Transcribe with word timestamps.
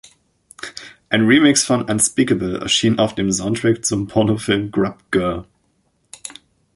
Ein 1.09 1.27
Remix 1.27 1.63
von 1.63 1.83
„Unspeakable“ 1.83 2.59
erschien 2.59 2.97
auf 2.97 3.13
dem 3.13 3.31
Soundtrack 3.31 3.85
zum 3.85 4.07
Pornofilm 4.07 4.71
„Grub 4.71 4.97
Girl“. 5.11 5.45